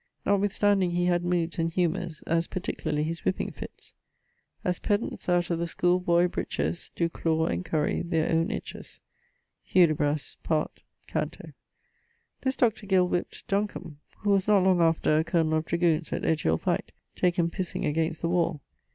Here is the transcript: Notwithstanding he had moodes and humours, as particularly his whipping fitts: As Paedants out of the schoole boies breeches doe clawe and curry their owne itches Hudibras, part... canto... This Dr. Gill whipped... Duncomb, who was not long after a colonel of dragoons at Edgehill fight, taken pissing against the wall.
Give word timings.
Notwithstanding 0.25 0.89
he 0.89 1.05
had 1.05 1.21
moodes 1.23 1.59
and 1.59 1.69
humours, 1.69 2.23
as 2.23 2.47
particularly 2.47 3.03
his 3.03 3.23
whipping 3.23 3.51
fitts: 3.51 3.93
As 4.65 4.79
Paedants 4.79 5.29
out 5.29 5.51
of 5.51 5.59
the 5.59 5.67
schoole 5.67 5.99
boies 5.99 6.31
breeches 6.31 6.89
doe 6.95 7.07
clawe 7.07 7.45
and 7.45 7.63
curry 7.63 8.01
their 8.01 8.27
owne 8.31 8.49
itches 8.49 8.99
Hudibras, 9.63 10.37
part... 10.41 10.81
canto... 11.05 11.53
This 12.41 12.55
Dr. 12.55 12.87
Gill 12.87 13.07
whipped... 13.07 13.47
Duncomb, 13.47 13.99
who 14.21 14.31
was 14.31 14.47
not 14.47 14.63
long 14.63 14.81
after 14.81 15.19
a 15.19 15.23
colonel 15.23 15.53
of 15.59 15.65
dragoons 15.65 16.11
at 16.11 16.23
Edgehill 16.25 16.57
fight, 16.59 16.93
taken 17.15 17.51
pissing 17.51 17.85
against 17.87 18.23
the 18.23 18.29
wall. 18.29 18.59